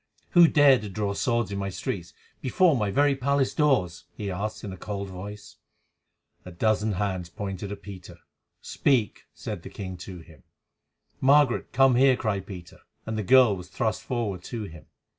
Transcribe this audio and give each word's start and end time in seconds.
"Who 0.31 0.47
dare 0.47 0.79
to 0.79 0.89
draw 0.89 1.13
swords 1.13 1.51
in 1.51 1.59
my 1.59 1.69
streets, 1.69 2.11
before 2.41 2.75
my 2.75 2.89
very 2.89 3.15
palace 3.15 3.53
doors?" 3.53 4.05
he 4.15 4.31
asked 4.31 4.63
in 4.63 4.73
a 4.73 4.75
cold 4.75 5.09
voice. 5.09 5.57
A 6.43 6.51
dozen 6.51 6.93
hands 6.93 7.29
pointed 7.29 7.71
at 7.71 7.83
Peter. 7.83 8.17
"Speak," 8.63 9.25
said 9.35 9.61
the 9.61 9.69
king 9.69 9.97
to 9.97 10.17
him. 10.21 10.41
"Margaret, 11.19 11.71
come 11.71 11.97
here," 11.97 12.15
cried 12.15 12.47
Peter; 12.47 12.79
and 13.05 13.15
the 13.15 13.21
girl 13.21 13.55
was 13.55 13.67
thrust 13.67 14.01
forward 14.01 14.41
to 14.45 14.63
him. 14.63 14.87